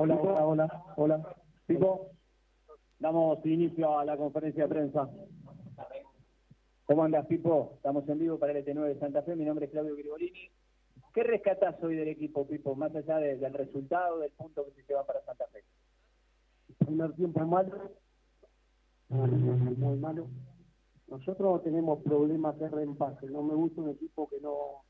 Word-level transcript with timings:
Hola, 0.00 0.14
hola, 0.14 0.46
hola, 0.46 0.84
hola. 0.94 1.36
Pipo, 1.66 2.12
damos 3.00 3.44
inicio 3.44 3.98
a 3.98 4.04
la 4.04 4.16
conferencia 4.16 4.62
de 4.62 4.68
prensa. 4.68 5.10
¿Cómo 6.86 7.02
andas, 7.02 7.26
Pipo? 7.26 7.72
Estamos 7.74 8.08
en 8.08 8.20
vivo 8.20 8.38
para 8.38 8.52
el 8.52 8.64
ET9 8.64 8.94
de 8.94 9.00
Santa 9.00 9.22
Fe. 9.22 9.34
Mi 9.34 9.44
nombre 9.44 9.66
es 9.66 9.72
Claudio 9.72 9.96
Grigolini. 9.96 10.50
¿Qué 11.12 11.24
rescatás 11.24 11.82
hoy 11.82 11.96
del 11.96 12.06
equipo, 12.06 12.46
Pipo, 12.46 12.76
más 12.76 12.94
allá 12.94 13.16
del 13.16 13.52
resultado, 13.52 14.20
del 14.20 14.30
punto 14.30 14.66
que 14.66 14.70
se 14.70 14.86
lleva 14.86 15.04
para 15.04 15.20
Santa 15.24 15.46
Fe? 15.48 15.64
Primer 16.78 17.12
tiempo 17.14 17.40
malo, 17.40 17.90
muy 19.08 19.98
malo. 19.98 20.28
Nosotros 21.08 21.64
tenemos 21.64 22.04
problemas 22.04 22.56
de 22.60 22.68
reempate. 22.68 23.26
No 23.26 23.42
me 23.42 23.54
gusta 23.54 23.80
un 23.80 23.90
equipo 23.90 24.28
que 24.28 24.40
no 24.40 24.84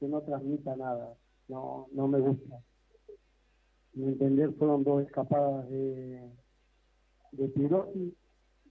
que 0.00 0.08
no 0.08 0.22
transmita 0.22 0.74
nada. 0.74 1.12
No, 1.48 1.86
no 1.92 2.08
me 2.08 2.20
gusta. 2.20 2.62
Mi 3.98 4.06
entender 4.06 4.52
fueron 4.52 4.84
dos 4.84 5.02
escapadas 5.02 5.68
de, 5.70 6.22
de 7.32 7.48
Pirotti, 7.48 8.14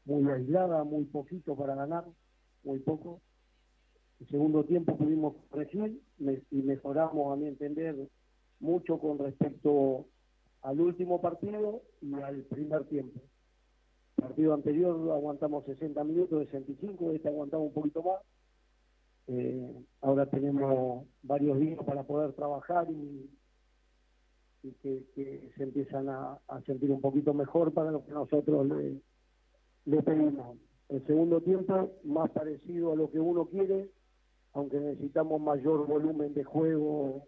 muy 0.05 0.31
aislada, 0.31 0.85
muy 0.85 1.03
poquito 1.03 1.53
para 1.53 1.75
ganar, 1.75 2.05
muy 2.63 2.79
poco. 2.79 3.19
El 4.21 4.29
segundo 4.29 4.63
tiempo 4.63 4.95
pudimos 4.95 5.35
corregir 5.49 6.01
y 6.17 6.61
mejoramos, 6.61 7.33
a 7.33 7.35
mi 7.35 7.49
entender, 7.49 8.07
mucho 8.61 8.99
con 8.99 9.19
respecto 9.19 10.05
al 10.61 10.79
último 10.79 11.19
partido 11.19 11.81
y 12.01 12.13
al 12.13 12.43
primer 12.43 12.85
tiempo. 12.85 13.19
El 14.15 14.23
partido 14.23 14.53
anterior 14.53 15.11
aguantamos 15.11 15.65
60 15.65 16.05
minutos, 16.05 16.45
65, 16.45 17.11
este 17.11 17.27
aguantamos 17.27 17.67
un 17.67 17.73
poquito 17.73 18.01
más. 18.01 18.21
Eh, 19.27 19.75
ahora 19.99 20.25
tenemos 20.27 21.05
varios 21.21 21.59
días 21.59 21.83
para 21.85 22.03
poder 22.03 22.31
trabajar 22.31 22.89
y, 22.89 23.29
que, 24.61 25.51
se 25.55 25.63
empiezan 25.63 26.09
a, 26.09 26.39
sentir 26.65 26.91
un 26.91 27.01
poquito 27.01 27.33
mejor 27.33 27.73
para 27.73 27.91
lo 27.91 28.03
que 28.05 28.11
nosotros 28.11 28.67
le, 28.67 29.01
le 29.85 30.03
pedimos. 30.03 30.57
El 30.89 31.05
segundo 31.05 31.41
tiempo, 31.41 31.91
más 32.03 32.29
parecido 32.31 32.93
a 32.93 32.95
lo 32.95 33.11
que 33.11 33.19
uno 33.19 33.45
quiere, 33.45 33.89
aunque 34.53 34.79
necesitamos 34.79 35.41
mayor 35.41 35.85
volumen 35.85 36.33
de 36.33 36.43
juego, 36.43 37.27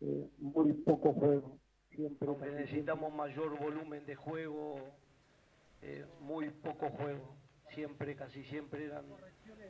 eh, 0.00 0.28
muy 0.38 0.72
poco 0.72 1.12
juego. 1.12 1.58
Siempre 1.90 2.28
necesitamos 2.52 3.12
mayor 3.12 3.58
volumen 3.58 4.06
de 4.06 4.14
juego, 4.14 4.76
eh, 5.82 6.04
muy 6.20 6.50
poco 6.50 6.88
juego. 6.90 7.36
Siempre, 7.74 8.14
casi 8.14 8.44
siempre 8.44 8.84
eran 8.86 9.04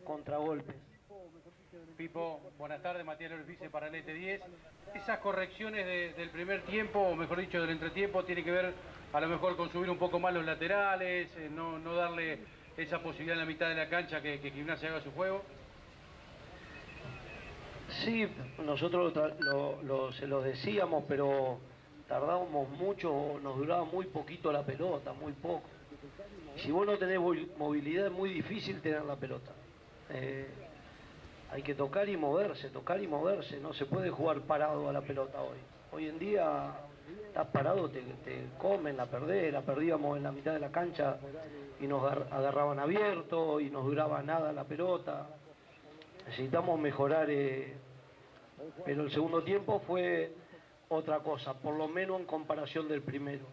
contragolpes. 0.04 0.76
Pipo, 1.98 2.40
buenas 2.56 2.80
tardes, 2.80 3.04
Matías 3.04 3.30
López 3.30 3.70
para 3.70 3.88
el 3.88 3.94
ET10. 3.94 4.40
Esas 4.94 5.18
correcciones 5.18 6.16
del 6.16 6.30
primer 6.30 6.62
tiempo, 6.62 6.98
o 7.00 7.14
mejor 7.14 7.40
dicho 7.40 7.60
del 7.60 7.70
entretiempo, 7.70 8.24
tiene 8.24 8.42
que 8.42 8.50
ver 8.50 8.72
a 9.12 9.20
lo 9.20 9.28
mejor 9.28 9.54
con 9.56 9.70
subir 9.70 9.90
un 9.90 9.98
poco 9.98 10.18
más 10.18 10.32
los 10.32 10.46
laterales, 10.46 11.30
eh, 11.36 11.50
no, 11.50 11.78
darle 11.94 12.38
esa 12.76 13.02
posibilidad 13.02 13.34
en 13.34 13.40
la 13.40 13.44
mitad 13.44 13.68
de 13.68 13.74
la 13.74 13.88
cancha 13.88 14.22
que, 14.22 14.40
que 14.40 14.50
Gimnasia 14.50 14.88
haga 14.88 15.02
su 15.02 15.12
juego. 15.12 15.42
Sí, 18.04 18.26
nosotros 18.64 19.12
se 20.14 20.26
los 20.26 20.44
decíamos, 20.44 21.04
pero 21.06 21.58
tardábamos 22.06 22.70
mucho, 22.70 23.38
nos 23.42 23.58
duraba 23.58 23.84
muy 23.84 24.06
poquito 24.06 24.50
la 24.52 24.64
pelota, 24.64 25.12
muy 25.12 25.32
poco. 25.32 25.68
Si 26.56 26.70
vos 26.70 26.86
no 26.86 26.96
tenés 26.96 27.18
movilidad 27.58 28.06
es 28.06 28.12
muy 28.12 28.32
difícil 28.32 28.80
tener 28.80 29.04
la 29.04 29.16
pelota. 29.16 29.52
Eh, 30.10 30.48
hay 31.50 31.62
que 31.62 31.74
tocar 31.74 32.08
y 32.08 32.16
moverse, 32.16 32.70
tocar 32.70 33.02
y 33.02 33.06
moverse, 33.06 33.58
no 33.60 33.72
se 33.72 33.86
puede 33.86 34.10
jugar 34.10 34.40
parado 34.42 34.88
a 34.88 34.92
la 34.92 35.00
pelota 35.00 35.40
hoy. 35.40 35.58
Hoy 35.92 36.08
en 36.08 36.18
día 36.18 36.72
estás 37.26 37.46
parado, 37.48 37.88
te, 37.88 38.02
comen, 38.58 38.96
la 38.96 39.06
perdés, 39.06 39.52
la 39.52 39.62
perdíamos 39.62 40.16
en 40.16 40.24
la 40.24 40.32
mitad 40.32 40.52
de 40.52 40.60
la 40.60 40.70
cancha 40.70 41.18
y 41.80 41.86
nos 41.86 42.04
agarraban 42.30 42.78
abierto 42.78 43.60
y 43.60 43.70
nos 43.70 43.84
duraba 43.84 44.22
nada 44.22 44.52
la 44.52 44.64
pelota 44.64 45.26
necesitamos 46.28 46.78
mejorar, 46.78 47.30
eh, 47.30 47.74
pero 48.84 49.04
el 49.04 49.10
segundo 49.10 49.42
tiempo 49.42 49.80
fue 49.86 50.32
otra 50.88 51.20
cosa, 51.20 51.54
por 51.54 51.74
lo 51.74 51.88
menos 51.88 52.20
en 52.20 52.26
comparación 52.26 52.86
del 52.88 53.02
primero. 53.02 53.46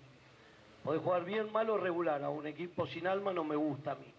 Podés 0.83 1.01
jugar 1.01 1.23
bien, 1.23 1.51
mal 1.51 1.69
o 1.69 1.77
regular, 1.77 2.23
a 2.23 2.29
un 2.29 2.45
equipo 2.45 2.85
sin 2.87 3.07
alma 3.07 3.33
no 3.33 3.43
me 3.43 3.55
gusta 3.55 3.93
a 3.93 3.95
mí. 3.95 4.13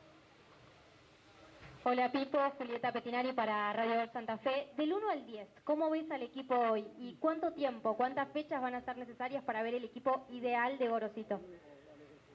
Hola 1.88 2.10
Pipo, 2.10 2.36
Julieta 2.58 2.91
Petinari 2.91 3.32
para 3.32 3.72
Radio 3.72 4.10
Santa 4.12 4.38
Fe. 4.38 4.70
Del 4.76 4.92
1 4.92 5.08
al 5.08 5.24
10, 5.24 5.48
¿cómo 5.62 5.88
ves 5.88 6.10
al 6.10 6.20
equipo 6.20 6.56
hoy? 6.56 6.84
¿Y 6.98 7.14
cuánto 7.20 7.52
tiempo, 7.52 7.97
cuántas 7.97 8.28
fechas 8.32 8.60
van 8.60 8.74
a 8.74 8.80
ser 8.80 8.97
necesarias 8.97 9.44
para 9.44 9.62
ver 9.62 9.74
el 9.74 9.84
equipo 9.84 10.26
ideal 10.30 10.78
de 10.78 10.88
Gorosito? 10.88 11.41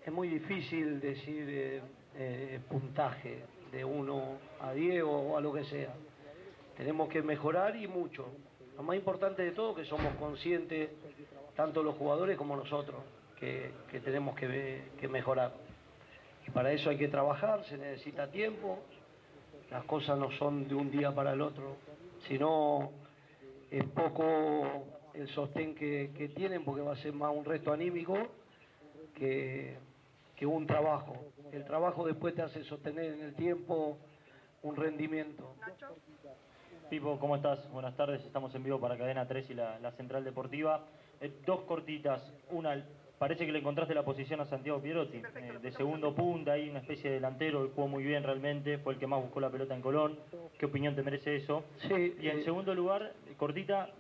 Es 0.05 0.13
muy 0.13 0.29
difícil 0.29 1.01
decir 1.01 1.49
eh, 1.49 1.81
eh, 2.15 2.61
puntaje 2.69 3.43
de 3.73 3.83
1 3.83 4.23
a 4.61 4.71
10 4.71 5.03
o 5.03 5.35
a 5.35 5.41
lo 5.41 5.51
que 5.51 5.65
sea. 5.65 5.95
Tenemos 6.77 7.09
que 7.09 7.21
mejorar 7.21 7.75
y 7.75 7.89
mucho. 7.89 8.27
Lo 8.77 8.83
más 8.83 8.95
importante 8.95 9.43
de 9.43 9.51
todo 9.51 9.75
que 9.75 9.83
somos 9.83 10.15
conscientes, 10.15 10.91
tanto 11.57 11.83
los 11.83 11.97
jugadores 11.97 12.37
como 12.37 12.55
nosotros, 12.55 13.01
que, 13.37 13.73
tenemos 14.01 14.33
que, 14.33 14.91
que 14.97 15.09
mejorar. 15.09 15.51
Y 16.47 16.51
para 16.51 16.71
eso 16.71 16.89
hay 16.89 16.97
que 16.97 17.09
trabajar, 17.09 17.65
se 17.65 17.77
necesita 17.77 18.31
tiempo, 18.31 18.79
las 19.71 19.85
cosas 19.85 20.19
no 20.19 20.29
son 20.31 20.67
de 20.67 20.75
un 20.75 20.91
día 20.91 21.15
para 21.15 21.31
el 21.31 21.41
otro, 21.41 21.77
sino 22.27 22.91
es 23.71 23.85
poco 23.85 24.85
el 25.13 25.27
sostén 25.29 25.73
que, 25.73 26.31
tienen 26.35 26.63
porque 26.63 26.81
va 26.81 26.93
a 26.93 26.97
ser 26.97 27.13
más 27.13 27.33
un 27.33 27.45
reto 27.45 27.71
anímico 27.71 28.17
que, 29.15 29.77
que 30.35 30.45
un 30.45 30.67
trabajo. 30.67 31.15
El 31.53 31.63
trabajo 31.65 32.05
después 32.05 32.35
te 32.35 32.41
hace 32.41 32.63
sostener 32.65 33.13
en 33.13 33.21
el 33.21 33.33
tiempo 33.33 33.97
un 34.63 34.75
rendimiento. 34.75 35.55
Pipo, 36.89 37.17
¿cómo 37.19 37.37
estás? 37.37 37.71
Buenas 37.71 37.95
tardes, 37.95 38.21
estamos 38.25 38.53
en 38.53 38.63
vivo 38.63 38.79
para 38.79 38.97
Cadena 38.97 39.25
3 39.25 39.49
y 39.49 39.53
la, 39.53 39.91
Central 39.95 40.25
Deportiva. 40.25 40.85
Eh, 41.21 41.31
dos 41.45 41.61
cortitas, 41.61 42.21
una, 42.49 42.83
parece 43.21 43.45
que 43.45 43.51
le 43.51 43.59
encontraste 43.59 43.93
la 43.93 44.03
posición 44.03 44.41
a 44.41 44.45
Santiago 44.45 44.81
Pierotti, 44.81 45.17
eh, 45.17 45.59
de 45.61 45.71
segundo 45.73 46.15
punta, 46.15 46.53
ahí 46.53 46.71
una 46.71 46.79
especie 46.79 47.11
de 47.11 47.15
delantero, 47.17 47.69
jugó 47.75 47.87
muy 47.87 48.03
bien 48.03 48.23
realmente, 48.23 48.79
fue 48.79 48.93
el 48.93 48.99
que 48.99 49.05
más 49.05 49.21
buscó 49.21 49.39
la 49.39 49.51
pelota 49.51 49.75
en 49.75 49.81
Colón. 49.83 50.17
¿Qué 50.57 50.65
opinión 50.65 50.95
te 50.95 51.03
merece 51.03 51.35
eso? 51.35 51.63
Sí. 51.87 52.15
Y 52.19 52.29
en 52.29 52.39
eh, 52.39 52.43
segundo 52.43 52.73
lugar, 52.73 53.13
cortita, 53.37 53.91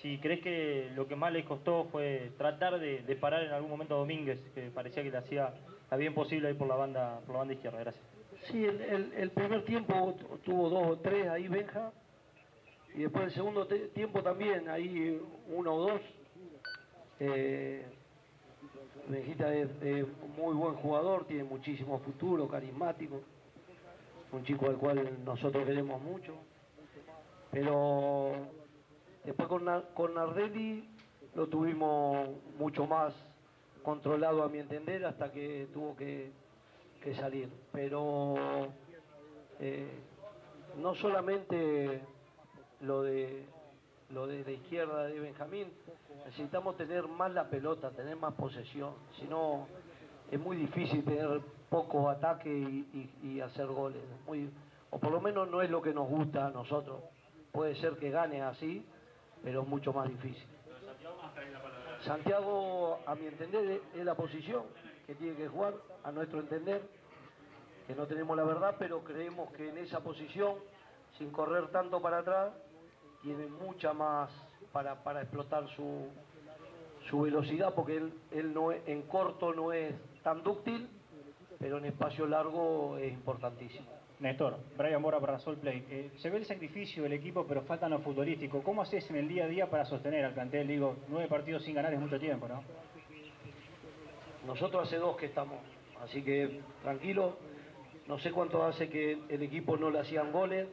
si 0.00 0.16
crees 0.16 0.40
que 0.40 0.90
lo 0.96 1.06
que 1.06 1.16
más 1.16 1.34
le 1.34 1.44
costó 1.44 1.84
fue 1.92 2.30
tratar 2.38 2.80
de, 2.80 3.16
parar 3.20 3.42
en 3.42 3.52
algún 3.52 3.68
momento 3.68 3.94
a 3.94 3.98
Domínguez, 3.98 4.40
que 4.54 4.70
parecía 4.70 5.02
que 5.02 5.10
le 5.10 5.18
hacía 5.18 5.52
la 5.90 5.96
bien 5.98 6.14
posible 6.14 6.48
ahí 6.48 6.54
por 6.54 6.66
la 6.66 6.76
banda, 6.76 7.20
por 7.26 7.34
la 7.34 7.40
banda 7.40 7.52
izquierda. 7.52 7.78
Gracias. 7.78 8.04
Sí, 8.44 8.64
el, 8.64 9.30
primer 9.32 9.66
tiempo 9.66 10.16
tuvo 10.46 10.70
dos 10.70 10.88
o 10.92 10.98
tres 10.98 11.28
ahí 11.28 11.46
Benja, 11.46 11.92
y 12.94 13.02
después 13.02 13.24
el 13.24 13.32
segundo 13.32 13.66
tiempo 13.66 14.22
también, 14.22 14.66
ahí 14.70 15.20
uno 15.48 15.74
o 15.74 15.90
dos. 15.90 16.00
Eh, 17.20 17.84
Benjita 19.08 19.52
es, 19.54 19.68
muy 20.36 20.54
buen 20.54 20.74
jugador, 20.76 21.26
tiene 21.26 21.44
muchísimo 21.44 21.98
futuro, 21.98 22.48
carismático, 22.48 23.20
un 24.32 24.44
chico 24.44 24.66
al 24.66 24.76
cual 24.76 25.24
nosotros 25.24 25.66
queremos 25.66 26.00
mucho. 26.00 26.34
Pero 27.50 28.32
después 29.24 29.48
con, 29.48 29.66
con 29.94 30.14
Nardelli 30.14 30.88
lo 31.34 31.46
tuvimos 31.48 32.28
mucho 32.58 32.86
más 32.86 33.12
controlado 33.82 34.42
a 34.42 34.48
mi 34.48 34.58
entender 34.58 35.04
hasta 35.04 35.32
que 35.32 35.68
tuvo 35.72 35.96
que, 35.96 36.30
salir. 37.18 37.48
Pero 37.72 38.34
eh, 39.58 39.90
no 40.78 40.94
solamente 40.94 42.00
lo 42.80 43.02
de 43.02 43.44
lo 44.10 44.26
de 44.26 44.44
la 44.44 44.50
izquierda 44.50 45.04
de 45.04 45.20
Benjamín, 45.20 45.72
necesitamos 46.24 46.76
tener 46.76 47.06
más 47.08 47.32
la 47.32 47.48
pelota, 47.48 47.90
tener 47.90 48.16
más 48.16 48.34
posesión, 48.34 48.94
si 49.18 49.24
no 49.26 49.66
es 50.30 50.40
muy 50.40 50.56
difícil 50.56 51.04
tener 51.04 51.40
poco 51.68 52.08
ataque 52.08 52.50
y, 52.50 53.40
hacer 53.40 53.66
goles, 53.66 54.02
muy, 54.26 54.50
o 54.90 54.98
por 54.98 55.10
lo 55.10 55.20
menos 55.20 55.48
no 55.48 55.62
es 55.62 55.70
lo 55.70 55.80
que 55.80 55.92
nos 55.92 56.08
gusta 56.08 56.46
a 56.46 56.50
nosotros, 56.50 57.00
puede 57.52 57.74
ser 57.76 57.96
que 57.96 58.10
gane 58.10 58.42
así, 58.42 58.84
pero 59.42 59.62
es 59.62 59.68
mucho 59.68 59.92
más 59.92 60.08
difícil. 60.08 60.46
Santiago, 62.04 63.00
a 63.06 63.14
mi 63.14 63.26
entender, 63.26 63.82
es 63.94 64.04
la 64.04 64.14
posición 64.14 64.64
que 65.06 65.14
tiene 65.14 65.36
que 65.36 65.48
jugar, 65.48 65.74
a 66.04 66.12
nuestro 66.12 66.40
entender, 66.40 66.82
que 67.86 67.94
no 67.94 68.06
tenemos 68.06 68.36
la 68.36 68.44
verdad, 68.44 68.76
pero 68.78 69.02
creemos 69.04 69.52
que 69.52 69.68
en 69.68 69.78
esa 69.78 70.00
posición, 70.00 70.56
sin 71.18 71.30
correr 71.30 71.68
tanto 71.68 72.00
para 72.00 72.18
atrás, 72.18 72.52
tiene 73.22 73.46
mucha 73.46 73.92
más 73.92 74.30
para, 74.72 75.20
explotar 75.20 75.68
su, 75.76 76.08
su 77.08 77.20
velocidad, 77.22 77.74
porque 77.74 77.96
él, 77.96 78.12
él 78.30 78.52
no 78.52 78.72
en 78.72 79.02
corto 79.02 79.52
no 79.52 79.72
es 79.72 79.94
tan 80.22 80.42
dúctil, 80.42 80.88
pero 81.58 81.78
en 81.78 81.86
espacio 81.86 82.26
largo 82.26 82.96
es 82.98 83.12
importantísimo. 83.12 83.86
Néstor, 84.20 84.56
Brian 84.78 85.02
Mora 85.02 85.18
para 85.18 85.38
Solplay. 85.40 85.84
Eh, 85.90 86.10
se 86.18 86.30
ve 86.30 86.38
el 86.38 86.44
sacrificio 86.44 87.02
del 87.02 87.12
equipo, 87.12 87.44
pero 87.46 87.62
falta 87.62 87.88
lo 87.88 87.98
futbolístico. 87.98 88.62
¿Cómo 88.62 88.82
haces 88.82 89.08
en 89.10 89.16
el 89.16 89.28
día 89.28 89.44
a 89.44 89.48
día 89.48 89.68
para 89.68 89.84
sostener 89.84 90.24
al 90.24 90.32
plantel? 90.32 90.68
Digo, 90.68 90.96
nueve 91.08 91.26
partidos 91.28 91.64
sin 91.64 91.74
ganar 91.74 91.92
es 91.92 92.00
mucho 92.00 92.20
tiempo, 92.20 92.46
¿no? 92.46 92.62
nosotros 94.46 94.86
hace 94.86 94.96
dos 94.96 95.16
que 95.16 95.26
estamos, 95.26 95.58
así 96.02 96.22
que 96.22 96.60
tranquilo. 96.82 97.36
No 98.08 98.18
sé 98.18 98.32
cuánto 98.32 98.64
hace 98.64 98.88
que 98.88 99.18
el 99.28 99.42
equipo 99.42 99.76
no 99.76 99.90
le 99.90 100.00
hacían 100.00 100.32
goles, 100.32 100.66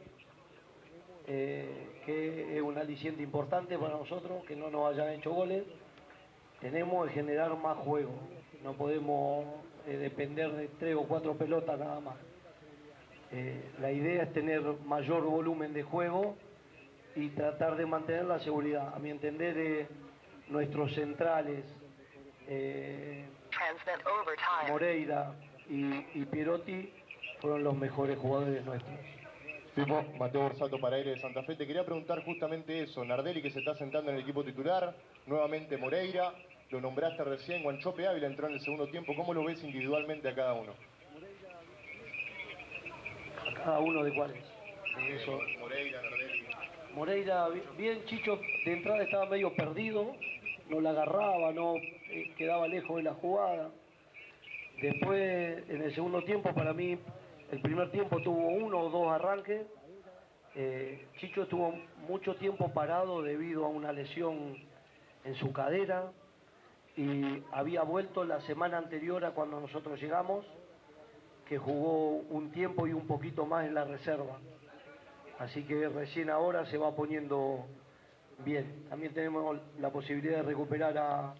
eh, 1.32 2.00
que 2.04 2.56
es 2.56 2.60
un 2.60 2.76
aliciente 2.76 3.22
importante 3.22 3.78
para 3.78 3.94
nosotros, 3.94 4.44
que 4.46 4.56
no 4.56 4.68
nos 4.68 4.92
hayan 4.92 5.10
hecho 5.10 5.30
goles. 5.30 5.62
Tenemos 6.60 7.06
que 7.06 7.14
generar 7.14 7.56
más 7.56 7.76
juego, 7.78 8.10
no 8.64 8.72
podemos 8.72 9.46
eh, 9.86 9.96
depender 9.96 10.50
de 10.50 10.66
tres 10.80 10.96
o 10.96 11.04
cuatro 11.04 11.36
pelotas 11.36 11.78
nada 11.78 12.00
más. 12.00 12.16
Eh, 13.30 13.62
la 13.80 13.92
idea 13.92 14.24
es 14.24 14.32
tener 14.32 14.60
mayor 14.84 15.22
volumen 15.22 15.72
de 15.72 15.84
juego 15.84 16.34
y 17.14 17.28
tratar 17.28 17.76
de 17.76 17.86
mantener 17.86 18.24
la 18.24 18.40
seguridad. 18.40 18.92
A 18.92 18.98
mi 18.98 19.10
entender, 19.10 19.86
nuestros 20.48 20.92
centrales, 20.94 21.64
Moreira 24.68 25.32
y, 25.68 26.06
y 26.12 26.24
Pierotti, 26.28 26.92
fueron 27.40 27.62
los 27.62 27.76
mejores 27.76 28.18
jugadores 28.18 28.64
nuestros. 28.64 29.19
Mateo 30.18 30.42
Borsato 30.42 30.80
para 30.80 30.96
Aire 30.96 31.12
de 31.12 31.20
Santa 31.20 31.42
Fe. 31.44 31.54
Te 31.54 31.66
quería 31.66 31.84
preguntar 31.84 32.24
justamente 32.24 32.82
eso. 32.82 33.04
Nardelli 33.04 33.40
que 33.40 33.50
se 33.50 33.60
está 33.60 33.74
sentando 33.76 34.10
en 34.10 34.16
el 34.16 34.22
equipo 34.22 34.42
titular, 34.42 34.94
nuevamente 35.26 35.76
Moreira, 35.76 36.32
lo 36.70 36.80
nombraste 36.80 37.24
recién, 37.24 37.62
Guanchope 37.62 38.06
Ávila 38.06 38.26
entró 38.26 38.48
en 38.48 38.54
el 38.54 38.60
segundo 38.60 38.88
tiempo. 38.88 39.14
¿Cómo 39.14 39.32
lo 39.32 39.44
ves 39.44 39.62
individualmente 39.62 40.28
a 40.28 40.34
cada 40.34 40.54
uno? 40.54 40.72
¿A 43.48 43.54
cada 43.54 43.78
uno 43.78 44.02
de 44.02 44.14
cuáles? 44.14 44.44
eso. 45.08 45.38
Moreira, 45.60 46.02
Nardelli. 46.02 46.44
Moreira, 46.94 47.48
bien, 47.78 48.04
Chicho, 48.06 48.40
de 48.64 48.72
entrada 48.72 49.02
estaba 49.02 49.26
medio 49.26 49.54
perdido, 49.54 50.16
no 50.68 50.80
la 50.80 50.90
agarraba, 50.90 51.52
no 51.52 51.76
eh, 51.76 52.32
quedaba 52.36 52.66
lejos 52.66 52.96
de 52.96 53.02
la 53.04 53.14
jugada. 53.14 53.70
Después, 54.82 55.68
en 55.68 55.82
el 55.82 55.94
segundo 55.94 56.22
tiempo, 56.22 56.52
para 56.54 56.72
mí, 56.72 56.98
el 57.50 57.60
primer 57.60 57.90
tiempo 57.90 58.20
tuvo 58.22 58.48
uno 58.48 58.80
o 58.80 58.90
dos 58.90 59.08
arranques. 59.08 59.66
Eh, 60.54 61.06
Chicho 61.18 61.42
estuvo 61.42 61.74
mucho 62.08 62.36
tiempo 62.36 62.72
parado 62.72 63.22
debido 63.22 63.64
a 63.64 63.68
una 63.68 63.92
lesión 63.92 64.56
en 65.24 65.34
su 65.34 65.52
cadera 65.52 66.12
y 66.96 67.42
había 67.52 67.82
vuelto 67.82 68.24
la 68.24 68.40
semana 68.42 68.78
anterior 68.78 69.24
a 69.24 69.32
cuando 69.32 69.60
nosotros 69.60 70.00
llegamos, 70.00 70.44
que 71.48 71.58
jugó 71.58 72.16
un 72.30 72.50
tiempo 72.52 72.86
y 72.86 72.92
un 72.92 73.06
poquito 73.06 73.46
más 73.46 73.66
en 73.66 73.74
la 73.74 73.84
reserva. 73.84 74.38
Así 75.38 75.64
que 75.64 75.88
recién 75.88 76.30
ahora 76.30 76.66
se 76.66 76.78
va 76.78 76.94
poniendo 76.94 77.66
bien. 78.44 78.84
También 78.88 79.12
tenemos 79.12 79.58
la 79.78 79.90
posibilidad 79.90 80.38
de 80.38 80.42
recuperar 80.42 80.98
a, 80.98 81.34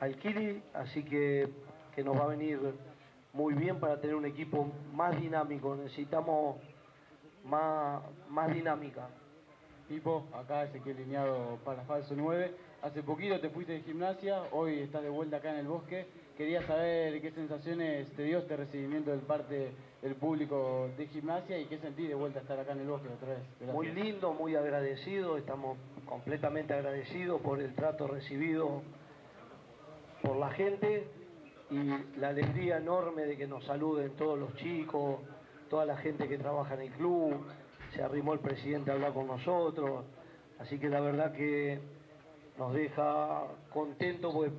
al 0.00 0.16
Kiri, 0.16 0.62
así 0.74 1.04
que, 1.04 1.48
que 1.94 2.02
nos 2.02 2.18
va 2.18 2.24
a 2.24 2.28
venir 2.28 2.58
muy 3.32 3.54
bien 3.54 3.80
para 3.80 4.00
tener 4.00 4.16
un 4.16 4.26
equipo 4.26 4.70
más 4.92 5.18
dinámico. 5.20 5.74
Necesitamos 5.76 6.56
más, 7.44 8.02
más 8.28 8.52
dinámica. 8.52 9.08
Pipo, 9.88 10.26
acá 10.32 10.64
Ezequiel 10.64 10.96
Lineado 10.96 11.58
para 11.64 11.82
Falso 11.84 12.14
9. 12.16 12.54
Hace 12.82 13.02
poquito 13.02 13.40
te 13.40 13.50
fuiste 13.50 13.72
de 13.74 13.80
gimnasia, 13.82 14.42
hoy 14.52 14.80
estás 14.80 15.02
de 15.02 15.08
vuelta 15.08 15.36
acá 15.36 15.52
en 15.52 15.58
el 15.58 15.66
bosque. 15.66 16.06
Quería 16.36 16.66
saber 16.66 17.20
qué 17.20 17.30
sensaciones 17.30 18.10
te 18.16 18.24
dio 18.24 18.38
este 18.38 18.56
recibimiento 18.56 19.10
del 19.10 19.20
parte 19.20 19.72
del 20.00 20.14
público 20.16 20.88
de 20.96 21.06
gimnasia 21.08 21.58
y 21.58 21.66
qué 21.66 21.78
sentís 21.78 22.08
de 22.08 22.14
vuelta 22.14 22.40
a 22.40 22.42
estar 22.42 22.58
acá 22.58 22.72
en 22.72 22.80
el 22.80 22.88
bosque 22.88 23.08
otra 23.08 23.34
vez. 23.34 23.72
Muy 23.72 23.92
lindo, 23.92 24.32
muy 24.32 24.56
agradecido, 24.56 25.36
estamos 25.36 25.78
completamente 26.06 26.74
agradecidos 26.74 27.40
por 27.40 27.60
el 27.60 27.74
trato 27.74 28.08
recibido 28.08 28.82
por 30.22 30.36
la 30.36 30.50
gente 30.50 31.06
y 31.72 32.18
la 32.20 32.28
alegría 32.28 32.76
enorme 32.76 33.22
de 33.22 33.36
que 33.36 33.46
nos 33.46 33.64
saluden 33.64 34.14
todos 34.14 34.38
los 34.38 34.54
chicos, 34.56 35.20
toda 35.70 35.86
la 35.86 35.96
gente 35.96 36.28
que 36.28 36.36
trabaja 36.36 36.74
en 36.74 36.82
el 36.82 36.90
club, 36.92 37.46
se 37.94 38.02
arrimó 38.02 38.34
el 38.34 38.40
presidente 38.40 38.90
a 38.90 38.94
hablar 38.94 39.14
con 39.14 39.26
nosotros, 39.26 40.04
así 40.58 40.78
que 40.78 40.90
la 40.90 41.00
verdad 41.00 41.32
que 41.32 41.80
nos 42.58 42.74
deja 42.74 43.44
contentos 43.72 44.34
porque 44.34 44.52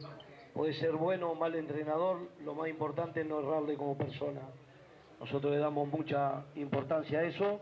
puede 0.56 0.74
ser 0.74 0.94
bueno 0.94 1.30
o 1.30 1.36
mal 1.36 1.54
entrenador, 1.54 2.18
lo 2.44 2.56
más 2.56 2.68
importante 2.68 3.22
es 3.22 3.28
no 3.28 3.40
errarle 3.40 3.76
como 3.76 3.96
persona. 3.96 4.42
Nosotros 5.20 5.54
le 5.54 5.60
damos 5.60 5.88
mucha 5.88 6.46
importancia 6.56 7.20
a 7.20 7.24
eso 7.24 7.60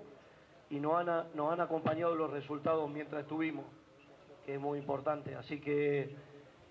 y 0.69 0.79
nos 0.79 0.95
han, 0.95 1.35
nos 1.35 1.51
han 1.51 1.59
acompañado 1.59 2.15
los 2.15 2.31
resultados 2.31 2.89
mientras 2.89 3.23
estuvimos, 3.23 3.65
que 4.45 4.55
es 4.55 4.61
muy 4.61 4.79
importante. 4.79 5.35
Así 5.35 5.59
que 5.59 6.15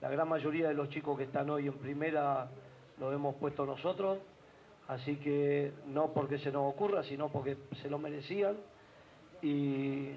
la 0.00 0.08
gran 0.08 0.28
mayoría 0.28 0.68
de 0.68 0.74
los 0.74 0.88
chicos 0.88 1.18
que 1.18 1.24
están 1.24 1.50
hoy 1.50 1.66
en 1.66 1.74
primera 1.74 2.48
lo 3.00 3.12
hemos 3.12 3.34
puesto 3.36 3.64
nosotros, 3.64 4.18
así 4.86 5.16
que 5.16 5.72
no 5.86 6.12
porque 6.12 6.38
se 6.38 6.52
nos 6.52 6.72
ocurra, 6.72 7.02
sino 7.02 7.30
porque 7.30 7.56
se 7.82 7.88
lo 7.88 7.98
merecían 7.98 8.56
y 9.42 10.10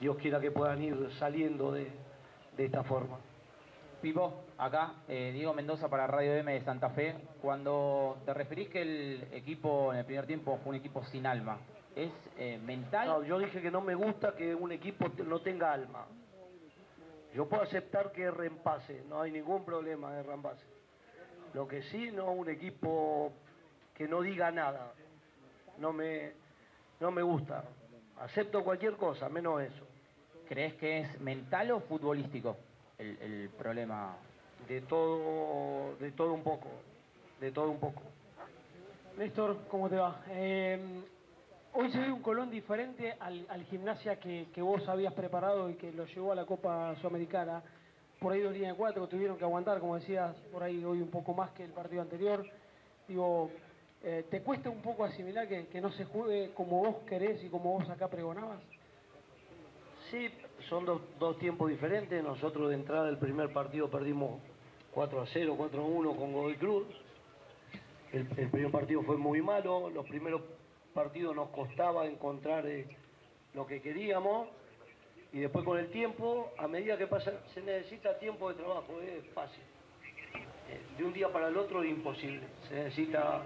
Dios 0.00 0.16
quiera 0.16 0.40
que 0.40 0.50
puedan 0.50 0.82
ir 0.82 1.10
saliendo 1.18 1.72
de, 1.72 1.90
esta 2.56 2.82
forma. 2.84 3.18
Pipo, 4.02 4.44
acá, 4.58 4.94
eh, 5.08 5.30
Diego 5.32 5.54
Mendoza 5.54 5.88
para 5.88 6.06
Radio 6.06 6.34
M 6.34 6.52
de 6.52 6.62
Santa 6.62 6.90
Fe. 6.90 7.16
Cuando 7.40 8.18
te 8.26 8.34
referís 8.34 8.68
que 8.68 8.82
el 8.82 9.28
equipo 9.32 9.92
en 9.92 10.00
el 10.00 10.04
primer 10.04 10.26
tiempo 10.26 10.58
fue 10.62 10.70
un 10.70 10.76
equipo 10.76 11.02
sin 11.06 11.26
alma, 11.26 11.58
¿es 11.96 12.10
eh, 12.38 12.58
mental? 12.58 13.08
No, 13.08 13.22
yo 13.22 13.38
dije 13.38 13.62
que 13.62 13.70
no 13.70 13.80
me 13.80 13.94
gusta 13.94 14.34
que 14.34 14.54
un 14.54 14.72
equipo 14.72 15.06
no 15.26 15.40
tenga 15.40 15.72
alma. 15.72 16.06
Yo 17.34 17.48
puedo 17.48 17.62
aceptar 17.62 18.12
que 18.12 18.30
reempase, 18.30 19.04
no 19.08 19.22
hay 19.22 19.32
ningún 19.32 19.64
problema 19.64 20.12
de 20.12 20.22
reempase. 20.22 20.79
Lo 21.54 21.66
que 21.66 21.82
sí, 21.82 22.10
no 22.12 22.32
un 22.32 22.48
equipo 22.48 23.32
que 23.94 24.06
no 24.06 24.22
diga 24.22 24.50
nada. 24.50 24.92
No 25.78 25.92
me, 25.92 26.32
no 27.00 27.10
me 27.10 27.22
gusta. 27.22 27.64
Acepto 28.20 28.62
cualquier 28.62 28.96
cosa, 28.96 29.28
menos 29.28 29.62
eso. 29.62 29.84
¿Crees 30.48 30.74
que 30.74 31.00
es 31.00 31.20
mental 31.20 31.70
o 31.72 31.80
futbolístico 31.80 32.56
el, 32.98 33.48
problema? 33.58 34.16
De 34.68 34.82
todo, 34.82 35.96
de 35.96 36.12
todo 36.12 36.32
un 36.32 36.42
poco. 36.42 36.68
De 37.40 37.50
todo 37.50 37.70
un 37.70 37.80
poco. 37.80 38.02
Néstor, 39.16 39.58
¿cómo 39.68 39.88
te 39.88 39.96
va? 39.96 40.22
Eh, 40.28 40.78
hoy 41.72 41.90
se 41.90 41.98
ve 41.98 42.12
un 42.12 42.22
Colón 42.22 42.50
diferente 42.50 43.16
al, 43.18 43.64
gimnasia 43.70 44.20
que, 44.20 44.48
que, 44.54 44.62
vos 44.62 44.86
habías 44.88 45.14
preparado 45.14 45.68
y 45.68 45.74
que 45.74 45.92
lo 45.92 46.04
llevó 46.06 46.32
a 46.32 46.34
la 46.34 46.44
Copa 46.44 46.94
Sudamericana 46.96 47.62
por 48.20 48.32
ahí 48.34 48.40
dos 48.42 48.52
líneas 48.52 48.72
de 48.72 48.76
cuatro, 48.76 49.08
tuvieron 49.08 49.38
que 49.38 49.44
aguantar, 49.44 49.80
como 49.80 49.96
decías, 49.96 50.36
por 50.52 50.62
ahí 50.62 50.84
hoy 50.84 51.00
un 51.00 51.10
poco 51.10 51.32
más 51.32 51.50
que 51.52 51.64
el 51.64 51.72
partido 51.72 52.02
anterior. 52.02 52.46
Digo, 53.08 53.50
eh, 54.02 54.26
¿te 54.30 54.42
cuesta 54.42 54.68
un 54.68 54.82
poco 54.82 55.04
asimilar 55.04 55.48
que, 55.48 55.80
no 55.80 55.90
se 55.92 56.04
juegue 56.04 56.52
como 56.52 56.80
vos 56.80 56.96
querés 57.06 57.42
y 57.42 57.48
como 57.48 57.78
vos 57.78 57.88
acá 57.88 58.08
pregonabas? 58.08 58.60
Sí, 60.10 60.28
son 60.68 60.84
dos, 61.18 61.38
tiempos 61.38 61.70
diferentes. 61.70 62.22
Nosotros 62.22 62.68
de 62.68 62.74
entrada 62.74 63.06
del 63.06 63.16
primer 63.16 63.52
partido 63.54 63.90
perdimos 63.90 64.38
4 64.92 65.22
a 65.22 65.26
0, 65.26 65.54
4 65.56 65.80
a 65.80 65.84
1 65.84 66.16
con 66.16 66.32
Godoy 66.32 66.56
Cruz. 66.56 66.86
El, 68.12 68.26
primer 68.26 68.70
partido 68.70 69.02
fue 69.02 69.16
muy 69.16 69.40
malo, 69.40 69.88
los 69.88 70.04
primeros 70.06 70.42
partidos 70.92 71.34
nos 71.34 71.48
costaba 71.50 72.06
encontrar 72.06 72.66
eh, 72.66 72.86
lo 73.54 73.66
que 73.66 73.80
queríamos 73.80 74.48
y 75.32 75.38
después 75.38 75.64
con 75.64 75.78
el 75.78 75.90
tiempo, 75.90 76.52
a 76.58 76.66
medida 76.66 76.96
que 76.96 77.06
pasa, 77.06 77.32
se 77.54 77.62
necesita 77.62 78.18
tiempo 78.18 78.48
de 78.48 78.56
trabajo, 78.56 79.00
es 79.00 79.24
fácil. 79.32 79.62
Eh, 80.68 80.80
de 80.98 81.04
un 81.04 81.12
día 81.12 81.28
para 81.28 81.48
el 81.48 81.56
otro 81.56 81.82
es 81.82 81.90
imposible, 81.90 82.42
se 82.68 82.74
necesita, 82.74 83.42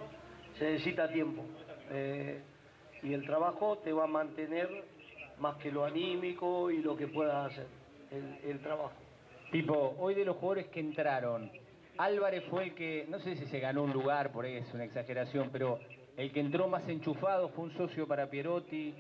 se 0.58 0.72
necesita 0.72 1.08
tiempo. 1.10 1.42
Eh, 1.90 2.40
y 3.02 3.12
el 3.12 3.24
trabajo 3.26 3.78
te 3.78 3.92
va 3.92 4.04
a 4.04 4.06
mantener 4.06 4.84
más 5.38 5.56
que 5.56 5.70
lo 5.70 5.84
anímico 5.84 6.70
y 6.70 6.78
lo 6.78 6.96
que 6.96 7.06
puedas 7.06 7.52
hacer, 7.52 7.66
el, 8.10 8.50
el 8.50 8.60
trabajo. 8.60 8.92
Tipo, 9.50 9.94
hoy 9.98 10.14
de 10.14 10.24
los 10.24 10.36
jugadores 10.36 10.66
que 10.68 10.80
entraron, 10.80 11.50
Álvarez 11.98 12.44
fue 12.50 12.64
el 12.64 12.74
que, 12.74 13.06
no 13.08 13.18
sé 13.20 13.36
si 13.36 13.46
se 13.46 13.60
ganó 13.60 13.82
un 13.82 13.92
lugar, 13.92 14.32
por 14.32 14.46
ahí 14.46 14.56
es 14.56 14.72
una 14.74 14.84
exageración, 14.84 15.50
pero 15.52 15.78
el 16.16 16.32
que 16.32 16.40
entró 16.40 16.66
más 16.66 16.88
enchufado 16.88 17.50
fue 17.50 17.64
un 17.64 17.76
socio 17.76 18.06
para 18.08 18.30
Pierotti, 18.30 18.94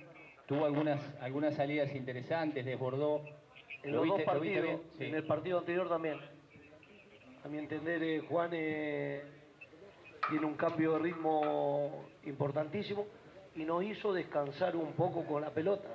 tuvo 0.46 0.64
algunas, 0.64 1.00
algunas 1.20 1.54
salidas 1.54 1.94
interesantes, 1.94 2.64
desbordó. 2.64 3.22
En 3.82 3.92
los 3.92 4.06
dos 4.06 4.22
partidos, 4.22 4.80
en 4.98 5.14
el 5.14 5.24
partido 5.24 5.58
anterior 5.58 5.88
también. 5.88 6.18
A 7.44 7.48
mi 7.48 7.58
entender, 7.58 8.02
eh, 8.02 8.20
Juan 8.26 8.50
eh, 8.54 9.22
tiene 10.30 10.46
un 10.46 10.54
cambio 10.54 10.94
de 10.94 10.98
ritmo 11.00 12.06
importantísimo 12.24 13.06
y 13.54 13.64
nos 13.64 13.84
hizo 13.84 14.14
descansar 14.14 14.74
un 14.74 14.92
poco 14.92 15.26
con 15.26 15.42
la 15.42 15.50
pelota. 15.50 15.88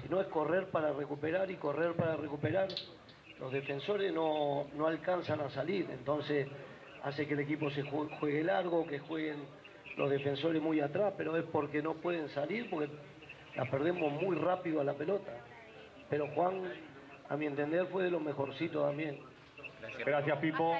Si 0.00 0.08
no 0.08 0.20
es 0.20 0.28
correr 0.28 0.66
para 0.66 0.92
recuperar 0.92 1.50
y 1.50 1.56
correr 1.56 1.94
para 1.94 2.14
recuperar, 2.14 2.68
los 3.40 3.52
defensores 3.52 4.12
no, 4.12 4.68
no 4.74 4.86
alcanzan 4.86 5.40
a 5.40 5.50
salir. 5.50 5.88
Entonces 5.90 6.46
hace 7.02 7.26
que 7.26 7.34
el 7.34 7.40
equipo 7.40 7.70
se 7.70 7.82
juegue 7.82 8.44
largo, 8.44 8.86
que 8.86 9.00
jueguen 9.00 9.38
los 9.96 10.08
defensores 10.10 10.62
muy 10.62 10.80
atrás, 10.80 11.14
pero 11.16 11.36
es 11.36 11.44
porque 11.44 11.82
no 11.82 11.94
pueden 11.94 12.28
salir, 12.28 12.70
porque 12.70 12.88
la 13.58 13.64
perdemos 13.64 14.12
muy 14.12 14.36
rápido 14.36 14.80
a 14.80 14.84
la 14.84 14.94
pelota. 14.94 15.32
Pero 16.08 16.28
Juan, 16.28 16.62
a 17.28 17.36
mi 17.36 17.46
entender, 17.46 17.86
fue 17.88 18.04
de 18.04 18.10
los 18.10 18.22
mejorcitos 18.22 18.86
también. 18.86 19.18
Gracias, 20.06 20.38
Pipo. 20.38 20.76